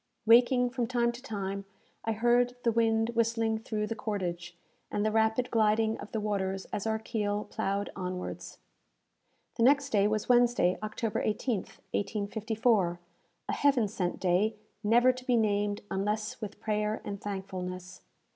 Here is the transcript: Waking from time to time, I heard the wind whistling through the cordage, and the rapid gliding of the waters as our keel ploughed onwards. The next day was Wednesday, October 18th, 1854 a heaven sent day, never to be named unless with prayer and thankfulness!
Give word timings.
Waking 0.25 0.71
from 0.71 0.87
time 0.87 1.11
to 1.11 1.21
time, 1.21 1.63
I 2.05 2.13
heard 2.13 2.55
the 2.63 2.71
wind 2.71 3.09
whistling 3.09 3.59
through 3.59 3.85
the 3.85 3.93
cordage, 3.93 4.57
and 4.89 5.05
the 5.05 5.11
rapid 5.11 5.51
gliding 5.51 5.99
of 5.99 6.11
the 6.11 6.19
waters 6.19 6.65
as 6.73 6.87
our 6.87 6.97
keel 6.97 7.43
ploughed 7.43 7.91
onwards. 7.95 8.57
The 9.57 9.63
next 9.63 9.91
day 9.91 10.07
was 10.07 10.27
Wednesday, 10.27 10.75
October 10.81 11.21
18th, 11.23 11.81
1854 11.91 12.99
a 13.47 13.53
heaven 13.53 13.87
sent 13.87 14.19
day, 14.19 14.55
never 14.83 15.11
to 15.13 15.23
be 15.23 15.37
named 15.37 15.81
unless 15.91 16.41
with 16.41 16.59
prayer 16.59 17.03
and 17.05 17.21
thankfulness! 17.21 18.01